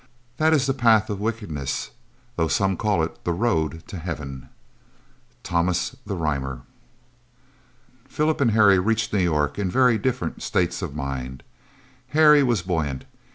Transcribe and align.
That 0.37 0.51
is 0.51 0.65
the 0.65 0.73
Path 0.73 1.11
of 1.11 1.19
Wickedness, 1.19 1.91
Though 2.35 2.47
some 2.47 2.75
call 2.75 3.03
it 3.03 3.23
the 3.23 3.31
road 3.33 3.87
to 3.89 3.99
Heaven." 3.99 4.49
Thomas 5.43 5.95
the 6.07 6.15
Rhymer. 6.15 6.63
Phillip 8.07 8.41
and 8.41 8.49
Harry 8.49 8.79
reached 8.79 9.13
New 9.13 9.19
York 9.19 9.59
in 9.59 9.69
very 9.69 9.99
different 9.99 10.41
states 10.41 10.81
of 10.81 10.95
mind. 10.95 11.43
Harry 12.07 12.41
was 12.41 12.63
buoyant. 12.63 13.05